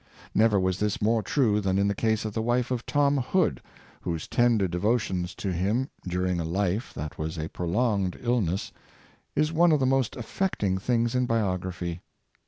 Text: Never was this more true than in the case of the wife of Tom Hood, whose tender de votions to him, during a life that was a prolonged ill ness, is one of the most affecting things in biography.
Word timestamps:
Never 0.33 0.59
was 0.59 0.79
this 0.79 0.99
more 0.99 1.21
true 1.21 1.61
than 1.61 1.77
in 1.77 1.87
the 1.87 1.93
case 1.93 2.25
of 2.25 2.33
the 2.33 2.41
wife 2.41 2.71
of 2.71 2.87
Tom 2.87 3.17
Hood, 3.19 3.61
whose 4.01 4.27
tender 4.27 4.67
de 4.67 4.79
votions 4.79 5.35
to 5.35 5.53
him, 5.53 5.91
during 6.07 6.39
a 6.39 6.43
life 6.43 6.91
that 6.95 7.19
was 7.19 7.37
a 7.37 7.49
prolonged 7.49 8.17
ill 8.19 8.41
ness, 8.41 8.71
is 9.35 9.53
one 9.53 9.71
of 9.71 9.79
the 9.79 9.85
most 9.85 10.15
affecting 10.15 10.79
things 10.79 11.13
in 11.13 11.27
biography. 11.27 12.01